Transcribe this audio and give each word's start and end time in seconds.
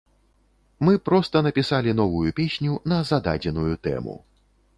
Мы 0.87 0.93
проста 1.09 1.43
напісалі 1.47 1.93
новую 2.01 2.33
песню 2.41 2.81
на 2.95 2.99
зададзеную 3.11 3.71
тэму. 3.91 4.19